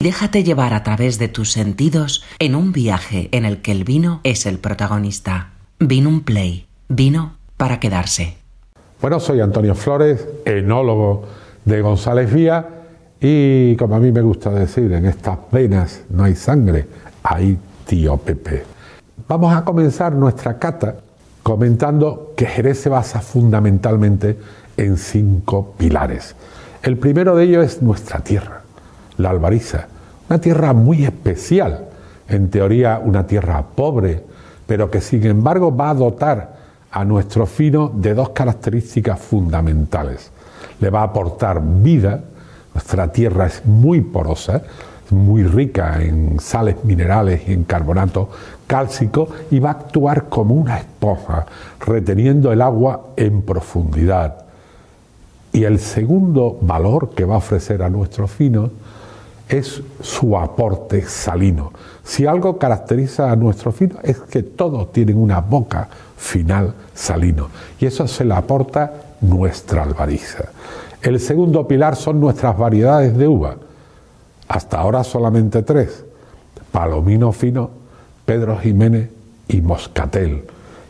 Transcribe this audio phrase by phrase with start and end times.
[0.00, 4.20] Déjate llevar a través de tus sentidos en un viaje en el que el vino
[4.22, 5.54] es el protagonista.
[5.80, 6.68] Vino un play.
[6.88, 8.36] Vino para quedarse.
[9.00, 11.24] Bueno, soy Antonio Flores, enólogo
[11.64, 12.64] de González Vía
[13.20, 16.86] y como a mí me gusta decir, en estas venas no hay sangre,
[17.24, 18.62] hay tío Pepe.
[19.26, 20.94] Vamos a comenzar nuestra cata
[21.42, 24.38] comentando que Jerez se basa fundamentalmente
[24.76, 26.36] en cinco pilares.
[26.84, 28.57] El primero de ellos es nuestra tierra,
[29.18, 29.86] la Albariza,
[30.28, 31.86] una tierra muy especial,
[32.28, 34.24] en teoría una tierra pobre,
[34.66, 36.56] pero que sin embargo va a dotar
[36.90, 40.30] a nuestro fino de dos características fundamentales.
[40.80, 42.20] Le va a aportar vida,
[42.74, 44.62] nuestra tierra es muy porosa,
[45.10, 48.28] muy rica en sales minerales y en carbonato
[48.66, 51.46] cálcico y va a actuar como una esponja,
[51.80, 54.44] reteniendo el agua en profundidad.
[55.52, 58.70] Y el segundo valor que va a ofrecer a nuestro fino
[59.48, 61.72] es su aporte salino.
[62.04, 67.86] Si algo caracteriza a nuestro fino es que todos tienen una boca final salino y
[67.86, 70.44] eso se le aporta nuestra albariza.
[71.00, 73.56] El segundo pilar son nuestras variedades de uva.
[74.48, 76.04] Hasta ahora solamente tres.
[76.72, 77.70] Palomino fino,
[78.24, 79.10] Pedro Jiménez
[79.48, 80.44] y Moscatel.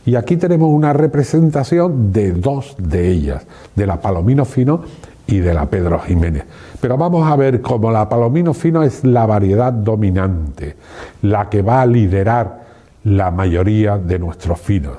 [0.05, 4.81] Y aquí tenemos una representación de dos de ellas, de la Palomino fino
[5.29, 6.43] y de la Pedro Jiménez.
[6.81, 10.75] Pero vamos a ver cómo la Palomino fino es la variedad dominante,
[11.21, 12.63] la que va a liderar
[13.03, 14.97] la mayoría de nuestros finos.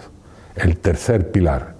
[0.54, 1.74] El tercer pilar,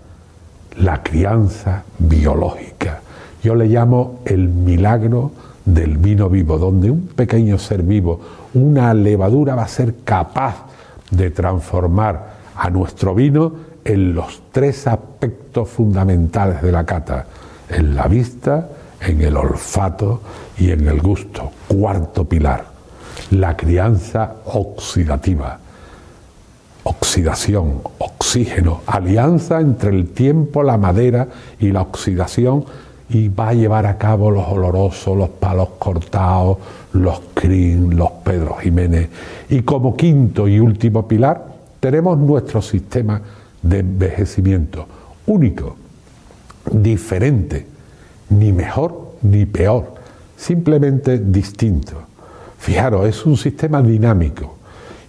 [0.79, 3.01] la crianza biológica.
[3.43, 5.31] Yo le llamo el milagro
[5.65, 8.21] del vino vivo, donde un pequeño ser vivo,
[8.55, 10.67] una levadura va a ser capaz
[11.11, 13.53] de transformar a nuestro vino
[13.85, 17.27] en los tres aspectos fundamentales de la cata,
[17.71, 18.69] en la vista,
[19.01, 20.21] en el olfato
[20.59, 21.51] y en el gusto.
[21.69, 22.67] Cuarto pilar,
[23.31, 25.59] la crianza oxidativa.
[26.83, 31.29] Oxidación, oxígeno, alianza entre el tiempo, la madera
[31.59, 32.65] y la oxidación
[33.11, 36.59] y va a llevar a cabo los olorosos, los palos cortados,
[36.93, 39.09] los crin, los Pedro Jiménez.
[39.49, 41.45] Y como quinto y último pilar
[41.81, 43.21] tenemos nuestro sistema
[43.63, 44.87] de envejecimiento
[45.27, 45.77] único,
[46.71, 47.67] diferente,
[48.31, 49.95] ni mejor ni peor,
[50.37, 51.93] simplemente distinto.
[52.59, 54.57] Fijaros, es un sistema dinámico.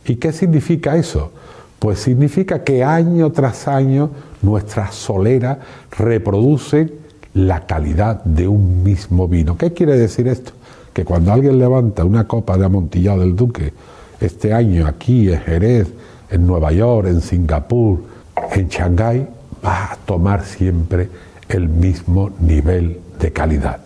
[0.06, 1.32] ¿Y qué significa eso?
[1.80, 4.12] Pues significa que año tras año
[4.42, 5.58] nuestras soleras
[5.98, 6.92] reproducen
[7.34, 9.58] la calidad de un mismo vino.
[9.58, 10.52] ¿Qué quiere decir esto?
[10.94, 13.74] Que cuando alguien levanta una copa de amontillado del Duque,
[14.20, 15.88] este año aquí en Jerez,
[16.30, 18.04] en Nueva York, en Singapur,
[18.54, 19.28] en Shanghái,
[19.64, 21.10] va a tomar siempre
[21.52, 23.80] el mismo nivel de calidad.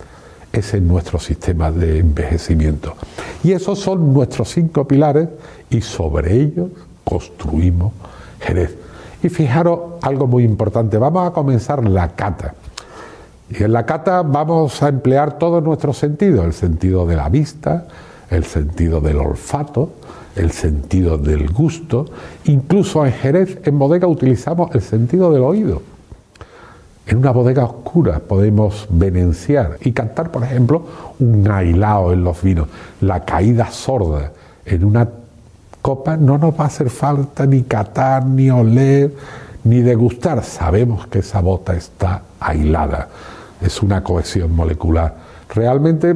[0.54, 2.96] Ese es nuestro sistema de envejecimiento.
[3.44, 5.28] Y esos son nuestros cinco pilares
[5.70, 6.70] y sobre ellos
[7.04, 7.92] construimos
[8.40, 8.76] Jerez.
[9.22, 12.54] Y fijaros algo muy importante, vamos a comenzar la cata.
[13.50, 17.88] Y en la cata vamos a emplear todos nuestros sentidos, el sentido de la vista,
[18.30, 19.92] el sentido del olfato,
[20.36, 22.06] el sentido del gusto,
[22.46, 25.95] incluso en Jerez, en bodega utilizamos el sentido del oído.
[27.08, 30.86] En una bodega oscura podemos venenciar y cantar, por ejemplo,
[31.20, 32.68] un ailao en los vinos,
[33.02, 34.32] la caída sorda.
[34.66, 35.08] En una
[35.82, 39.14] copa no nos va a hacer falta ni catar, ni oler,
[39.64, 40.44] ni degustar.
[40.44, 43.10] Sabemos que esa bota está aislada
[43.62, 45.16] es una cohesión molecular.
[45.54, 46.16] Realmente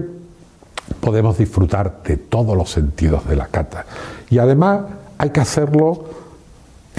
[1.00, 3.86] podemos disfrutar de todos los sentidos de la cata.
[4.30, 4.82] Y además
[5.18, 6.06] hay que hacerlo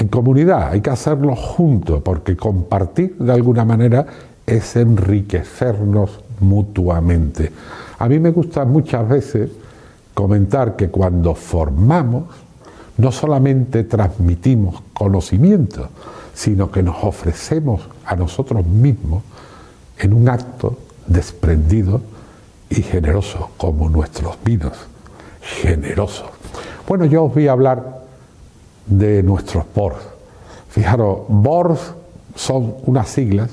[0.00, 4.06] en comunidad, hay que hacerlo juntos, porque compartir de alguna manera
[4.46, 7.52] es enriquecernos mutuamente.
[7.98, 9.50] A mí me gusta muchas veces
[10.14, 12.24] comentar que cuando formamos,
[12.96, 15.88] no solamente transmitimos conocimiento,
[16.32, 19.22] sino que nos ofrecemos a nosotros mismos
[19.98, 22.00] en un acto desprendido
[22.70, 24.78] y generoso, como nuestros vinos,
[25.42, 26.30] generosos.
[26.88, 27.99] Bueno, yo os voy a hablar
[28.90, 29.96] de nuestros BORS.
[30.68, 31.94] Fijaros, BORS
[32.34, 33.50] son unas siglas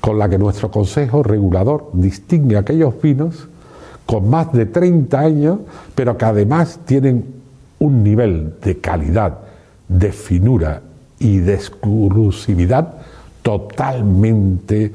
[0.00, 3.48] con las que nuestro Consejo Regulador distingue aquellos vinos
[4.06, 5.58] con más de 30 años,
[5.94, 7.24] pero que además tienen
[7.78, 9.38] un nivel de calidad,
[9.88, 10.82] de finura
[11.18, 12.94] y de exclusividad
[13.42, 14.92] totalmente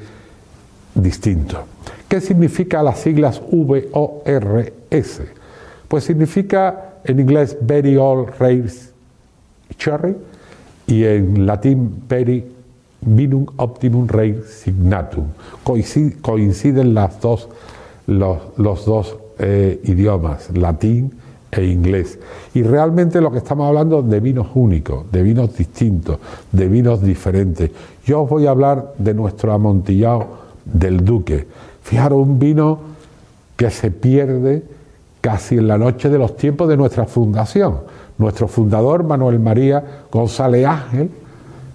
[0.95, 1.63] distinto.
[2.07, 5.22] ¿Qué significa las siglas VORS?
[5.88, 8.88] Pues significa en inglés Very Old Race
[9.77, 10.16] Cherry
[10.88, 12.45] y en latín Very
[13.01, 15.25] Vinum Optimum Rare Signatum.
[15.63, 17.48] Coinciden las dos,
[18.07, 21.13] los, dos eh, idiomas, latín
[21.51, 22.19] e inglés.
[22.54, 26.19] Y realmente lo que estamos hablando de vinos únicos, de vinos distintos,
[26.51, 27.72] de vinos diferentes.
[28.06, 30.27] Yo os voy a hablar de nuestro amontillado
[30.65, 31.48] del Duque.
[31.81, 32.80] Fijaros, un vino
[33.56, 34.63] que se pierde
[35.30, 37.81] casi en la noche de los tiempos de nuestra fundación.
[38.18, 41.12] Nuestro fundador, Manuel María González Ángel,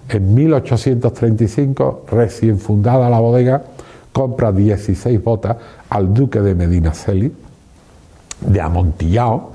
[0.09, 3.63] en 1835, recién fundada la bodega,
[4.11, 5.55] compra 16 botas
[5.89, 7.31] al duque de Medinaceli,
[8.41, 9.51] de Amontillado,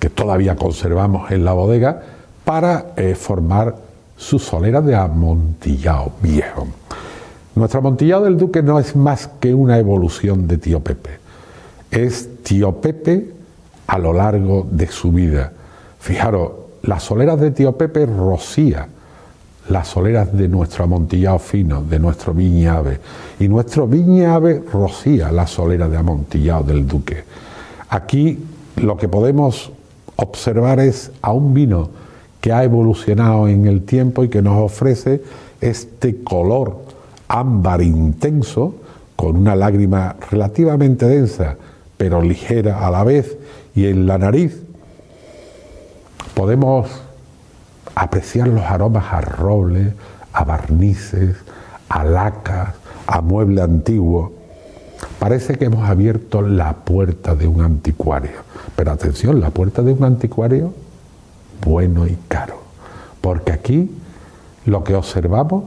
[0.00, 2.02] que todavía conservamos en la bodega,
[2.44, 3.76] para eh, formar
[4.16, 6.66] su solera de amontillado viejo.
[7.54, 11.27] Nuestro amontillado del duque no es más que una evolución de tío Pepe.
[11.90, 13.32] Es tío Pepe
[13.86, 15.52] a lo largo de su vida.
[15.98, 16.52] Fijaros,
[16.82, 18.88] las soleras de tío Pepe rocía
[19.68, 23.00] las soleras de nuestro amontillado fino, de nuestro viñave.
[23.38, 27.24] Y nuestro viñave rocía la solera de amontillado del duque.
[27.90, 28.38] Aquí
[28.76, 29.70] lo que podemos
[30.16, 31.90] observar es a un vino
[32.40, 35.22] que ha evolucionado en el tiempo y que nos ofrece
[35.60, 36.76] este color
[37.28, 38.74] ámbar intenso,
[39.16, 41.56] con una lágrima relativamente densa,
[41.98, 43.36] pero ligera a la vez,
[43.74, 44.62] y en la nariz
[46.32, 46.88] podemos
[47.94, 49.92] apreciar los aromas a roble,
[50.32, 51.36] a barnices,
[51.88, 52.74] a lacas,
[53.06, 54.32] a mueble antiguo.
[55.18, 58.46] Parece que hemos abierto la puerta de un anticuario.
[58.76, 60.72] Pero atención, la puerta de un anticuario
[61.64, 62.60] bueno y caro.
[63.20, 63.90] Porque aquí
[64.64, 65.64] lo que observamos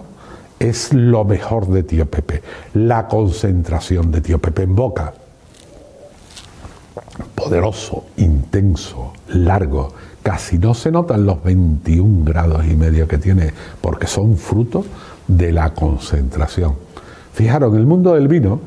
[0.60, 2.44] es lo mejor de Tío Pepe,
[2.74, 5.14] la concentración de Tío Pepe en boca.
[7.44, 9.92] Poderoso, intenso, largo,
[10.22, 13.52] casi no se notan los 21 grados y medio que tiene,
[13.82, 14.86] porque son fruto
[15.28, 16.76] de la concentración.
[17.34, 18.60] Fijaros, en el mundo del vino,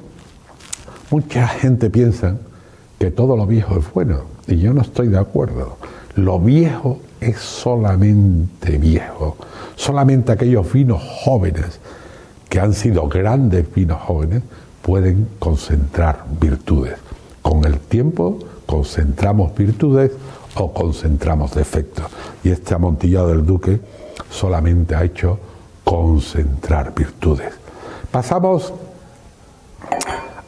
[1.11, 2.37] mucha gente piensa
[2.99, 5.77] que todo lo viejo es bueno, y yo no estoy de acuerdo.
[6.17, 9.37] Lo viejo es solamente viejo,
[9.77, 11.79] solamente aquellos vinos jóvenes
[12.49, 14.43] que han sido grandes vinos jóvenes
[14.83, 16.95] pueden concentrar virtudes.
[17.41, 20.13] Con el tiempo concentramos virtudes
[20.57, 22.07] o concentramos defectos.
[22.43, 23.81] Y este amontillado del Duque
[24.31, 25.39] solamente ha hecho
[25.85, 27.53] concentrar virtudes.
[28.11, 28.73] Pasamos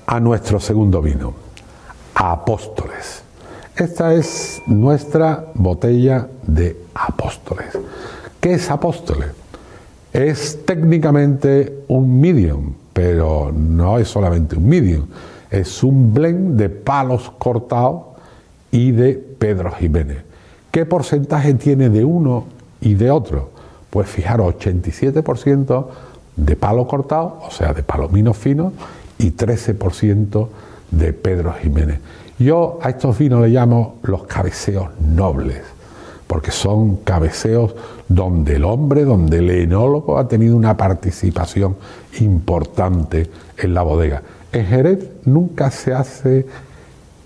[0.06, 1.34] a nuestro segundo vino,
[2.14, 3.22] a Apóstoles.
[3.76, 7.66] Esta es nuestra botella de Apóstoles.
[8.40, 9.28] ¿Qué es Apóstoles?
[10.12, 15.06] Es técnicamente un medium, pero no es solamente un medium,
[15.50, 18.02] es un blend de palos cortados
[18.70, 20.18] y de Pedro Jiménez.
[20.70, 22.44] ¿Qué porcentaje tiene de uno
[22.80, 23.50] y de otro?
[23.90, 25.86] Pues fijaros, 87%
[26.36, 28.72] de palo cortado, o sea, de palominos finos,
[29.18, 30.48] y 13%
[30.90, 32.00] de Pedro Jiménez.
[32.38, 35.62] Yo a estos vinos le llamo los cabeceos nobles,
[36.26, 37.74] porque son cabeceos
[38.08, 41.76] donde el hombre, donde el enólogo ha tenido una participación
[42.20, 44.22] importante en la bodega.
[44.56, 46.46] En Jerez nunca se hace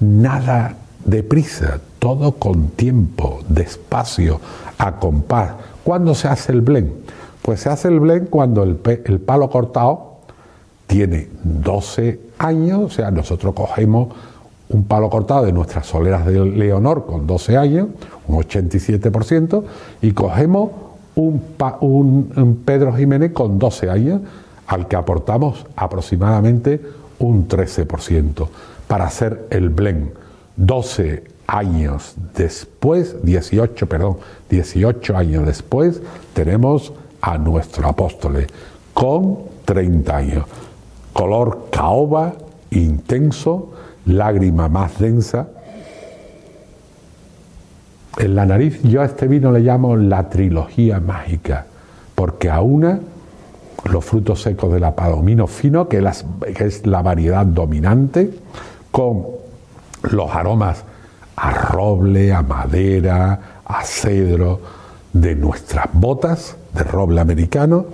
[0.00, 0.74] nada
[1.04, 4.40] deprisa, todo con tiempo, despacio,
[4.76, 5.52] a compás.
[5.84, 6.90] ¿Cuándo se hace el blend?
[7.42, 10.16] Pues se hace el blend cuando el, el palo cortado
[10.88, 14.08] tiene 12 años, o sea, nosotros cogemos
[14.68, 17.86] un palo cortado de nuestras soleras de Leonor con 12 años,
[18.26, 19.62] un 87%,
[20.02, 20.70] y cogemos
[21.14, 21.40] un,
[21.80, 24.20] un, un, Pedro Jiménez con 12 años,
[24.66, 26.80] al que aportamos aproximadamente
[27.20, 28.48] un 13%
[28.88, 30.10] para hacer el blend.
[30.56, 34.18] 12 años después, 18, perdón,
[34.50, 38.46] 18 años después, tenemos a nuestro apóstol
[38.92, 40.44] con 30 años.
[41.12, 42.34] Color caoba,
[42.70, 43.72] intenso,
[44.06, 45.48] lágrima más densa.
[48.18, 51.66] En la nariz yo a este vino le llamo la trilogía mágica,
[52.14, 53.00] porque a una
[53.84, 56.04] los frutos secos de la palomino fino, que,
[56.54, 58.30] que es la variedad dominante,
[58.90, 59.26] con
[60.02, 60.84] los aromas
[61.36, 64.60] a roble, a madera, a cedro
[65.12, 67.86] de nuestras botas de roble americano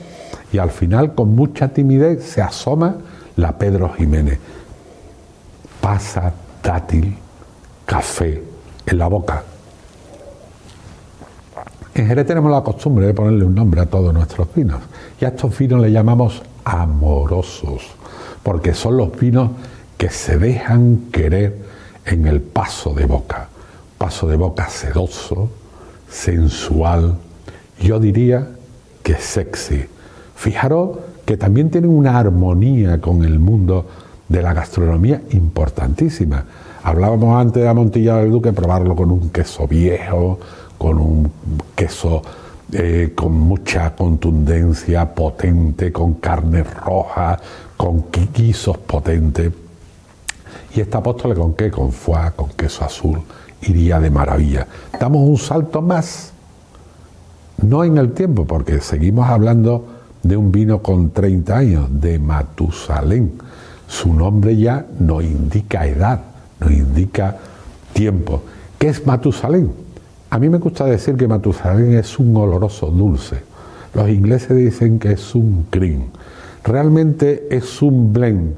[0.52, 2.96] y al final con mucha timidez se asoma
[3.36, 4.38] la Pedro Jiménez.
[5.80, 7.16] Pasa dátil,
[7.84, 8.42] café
[8.86, 9.44] en la boca.
[11.96, 14.82] En Jerez tenemos la costumbre de ponerle un nombre a todos nuestros vinos
[15.18, 17.84] y a estos vinos le llamamos amorosos
[18.42, 19.52] porque son los vinos
[19.96, 21.56] que se dejan querer
[22.04, 23.48] en el paso de boca,
[23.96, 25.48] paso de boca sedoso,
[26.06, 27.16] sensual,
[27.80, 28.46] yo diría
[29.02, 29.86] que sexy.
[30.34, 33.86] Fijaros que también tienen una armonía con el mundo
[34.28, 36.44] de la gastronomía importantísima.
[36.82, 40.38] Hablábamos antes de Amontillado del Duque, probarlo con un queso viejo,
[40.78, 41.30] con un
[41.75, 42.23] queso
[42.73, 47.38] eh, con mucha contundencia, potente, con carne roja,
[47.76, 49.52] con guisos potentes.
[50.75, 51.71] Y esta apóstole con qué?
[51.71, 53.23] Con foie, con queso azul,
[53.62, 54.66] iría de maravilla.
[54.99, 56.33] Damos un salto más,
[57.62, 59.87] no en el tiempo, porque seguimos hablando
[60.25, 63.38] de un vino con 30 años, de Matusalén.
[63.87, 66.21] Su nombre ya no indica edad,
[66.59, 67.37] no indica
[67.92, 68.42] tiempo.
[68.76, 69.85] ¿Qué es Matusalén?
[70.28, 73.37] A mí me gusta decir que Matusalén es un oloroso dulce.
[73.95, 76.06] Los ingleses dicen que es un cream.
[76.64, 78.54] Realmente es un blend,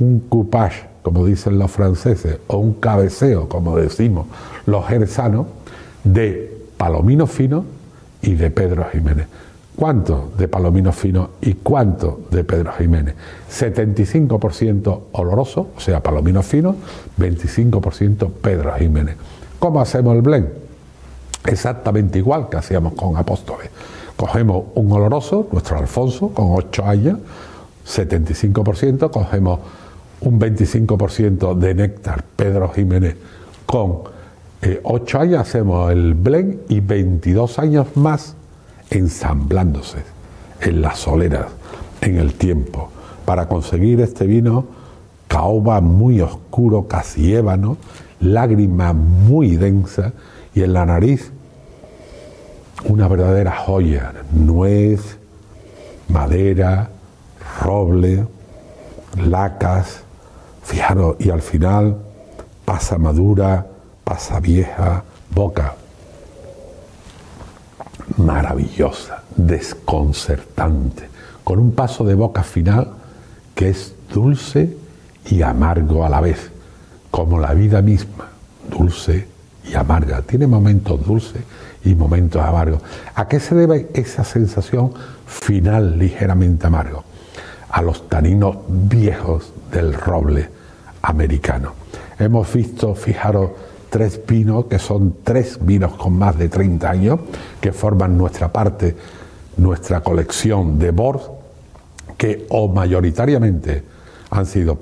[0.00, 4.26] un coupage, como dicen los franceses, o un cabeceo, como decimos
[4.66, 5.46] los jerzanos,
[6.02, 7.64] de palomino fino
[8.20, 9.26] y de Pedro Jiménez.
[9.76, 13.16] ¿Cuánto de Palomino Fino y cuánto de Pedro Jiménez?
[13.50, 16.76] 75% oloroso, o sea, Palomino Fino,
[17.18, 19.16] 25% Pedro Jiménez.
[19.58, 20.63] ¿Cómo hacemos el blend?
[21.44, 23.70] Exactamente igual que hacíamos con Apóstoles.
[24.16, 27.18] Cogemos un oloroso, nuestro Alfonso, con 8 años,
[27.86, 29.60] 75%, cogemos
[30.20, 33.16] un 25% de néctar Pedro Jiménez
[33.66, 34.02] con
[34.82, 38.34] 8 eh, años, hacemos el blend y 22 años más
[38.90, 39.98] ensamblándose
[40.60, 41.46] en las soleras,
[42.00, 42.88] en el tiempo,
[43.26, 44.64] para conseguir este vino
[45.28, 47.76] caoba muy oscuro, casi ébano,
[48.20, 50.12] lágrima muy densa
[50.54, 51.32] y en la nariz
[52.84, 55.18] una verdadera joya, nuez,
[56.08, 56.90] madera,
[57.62, 58.26] roble,
[59.16, 60.02] lacas,
[60.62, 61.96] fijaros, y al final
[62.64, 63.66] pasa madura,
[64.04, 65.74] pasa vieja, boca.
[68.18, 71.08] Maravillosa, desconcertante,
[71.42, 72.92] con un paso de boca final
[73.54, 74.76] que es dulce
[75.26, 76.50] y amargo a la vez,
[77.14, 78.28] como la vida misma,
[78.68, 79.28] dulce
[79.70, 80.22] y amarga.
[80.22, 81.42] Tiene momentos dulces
[81.84, 82.82] y momentos amargos.
[83.14, 84.92] ¿A qué se debe esa sensación
[85.24, 87.04] final ligeramente amargo?
[87.70, 90.48] A los taninos viejos del roble
[91.02, 91.74] americano.
[92.18, 93.52] Hemos visto, fijaros,
[93.90, 97.20] tres vinos, que son tres vinos con más de 30 años,
[97.60, 98.96] que forman nuestra parte,
[99.58, 101.20] nuestra colección de Bord,
[102.18, 103.93] que o mayoritariamente
[104.34, 104.76] han sido,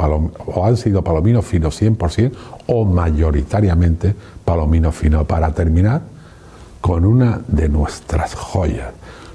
[0.47, 2.33] o han sido palominos finos 100%
[2.67, 5.27] o mayoritariamente palominos finos.
[5.27, 6.01] Para terminar,
[6.81, 8.93] con una de nuestras joyas,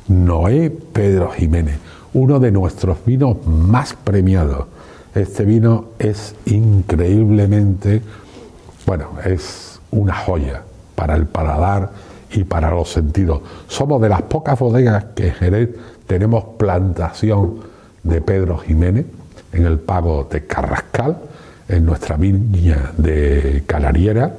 [0.08, 1.78] Noé Pedro Jiménez,
[2.14, 4.66] uno de nuestros vinos más premiados.
[5.14, 8.02] Este vino es increíblemente,
[8.86, 10.64] bueno, es una joya
[10.96, 11.92] para el paladar
[12.32, 13.42] y para los sentidos.
[13.68, 15.70] Somos de las pocas bodegas que en Jerez
[16.08, 17.60] tenemos plantación
[18.04, 19.06] de Pedro Jiménez
[19.52, 21.18] en el pago de Carrascal,
[21.68, 24.34] en nuestra viña de Canariera,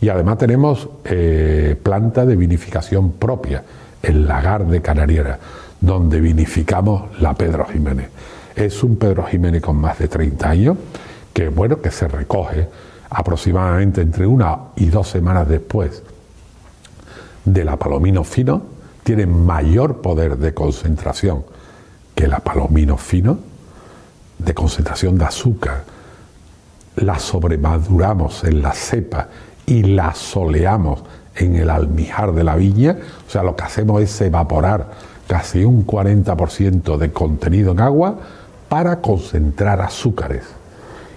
[0.00, 3.62] y además tenemos eh, planta de vinificación propia,
[4.02, 5.38] el lagar de Canariera,
[5.80, 8.08] donde vinificamos la Pedro Jiménez.
[8.54, 10.76] Es un Pedro Jiménez con más de 30 años,
[11.32, 12.68] que bueno, que se recoge
[13.10, 16.02] aproximadamente entre una y dos semanas después
[17.44, 18.62] de la palomino fino,
[19.02, 21.44] tiene mayor poder de concentración
[22.14, 23.38] que la palomino fino,
[24.38, 25.84] de concentración de azúcar.
[26.96, 29.28] La sobremaduramos en la cepa
[29.66, 31.02] y la soleamos
[31.36, 34.90] en el almijar de la viña, o sea, lo que hacemos es evaporar
[35.26, 38.18] casi un 40% de contenido en agua
[38.68, 40.44] para concentrar azúcares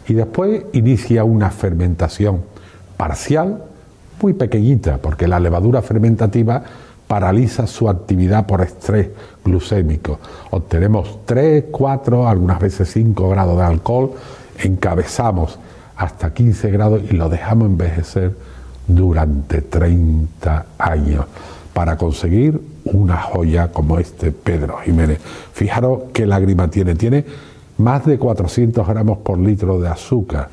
[0.07, 2.43] y después inicia una fermentación
[2.95, 3.63] parcial,
[4.21, 6.63] muy pequeñita, porque la levadura fermentativa
[7.07, 9.09] paraliza su actividad por estrés
[9.43, 10.19] glucémico.
[10.51, 14.11] Obtenemos 3, 4, algunas veces 5 grados de alcohol,
[14.59, 15.57] encabezamos
[15.95, 18.35] hasta 15 grados y lo dejamos envejecer
[18.87, 21.25] durante 30 años
[21.73, 25.19] para conseguir una joya como este Pedro Jiménez.
[25.53, 26.95] Fijaros qué lágrima tiene.
[26.95, 27.25] Tiene
[27.77, 30.49] más de 400 gramos por litro de azúcar.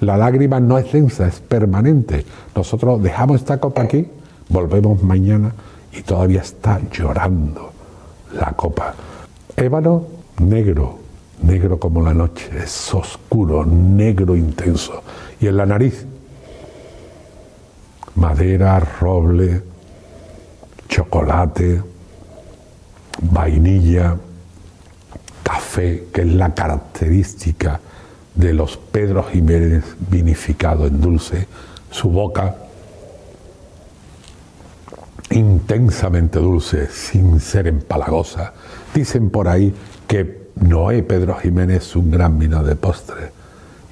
[0.00, 2.24] La lágrima no es densa, es permanente.
[2.54, 4.08] Nosotros dejamos esta copa aquí,
[4.48, 5.52] volvemos mañana
[5.98, 7.72] y todavía está llorando
[8.34, 8.94] la copa.
[9.56, 10.06] Ébano
[10.40, 10.98] negro,
[11.42, 15.02] negro como la noche, es oscuro, negro intenso.
[15.40, 16.06] Y en la nariz,
[18.14, 19.62] madera, roble,
[20.88, 21.82] chocolate,
[23.22, 24.16] vainilla,
[25.42, 27.80] café, que es la característica
[28.34, 31.48] de los Pedro Jiménez vinificado en dulce,
[31.90, 32.54] su boca
[35.30, 38.52] intensamente dulce, sin ser empalagosa.
[38.94, 39.74] Dicen por ahí
[40.06, 43.32] que Noé Pedro Jiménez un gran vino de postre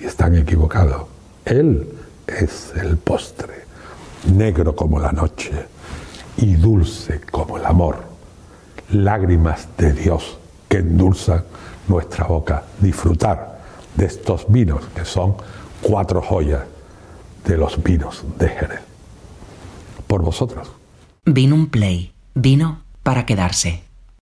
[0.00, 1.02] y están equivocados.
[1.44, 1.88] Él
[2.26, 3.66] es el postre,
[4.34, 5.52] negro como la noche
[6.38, 7.98] y dulce como el amor,
[8.90, 10.38] lágrimas de Dios
[10.68, 11.44] que endulzan
[11.88, 12.64] nuestra boca.
[12.80, 13.60] Disfrutar
[13.94, 15.36] de estos vinos que son
[15.82, 16.62] cuatro joyas
[17.44, 18.80] de los vinos de Jerez.
[20.06, 20.75] Por vosotros.
[21.28, 23.82] Vino un play, vino para quedarse.